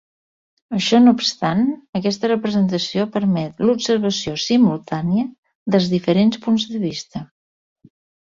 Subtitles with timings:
[0.75, 1.59] Això no obstant,
[1.99, 5.25] aquesta representació permet l'observació simultània
[5.75, 7.25] dels diferents punts de vista.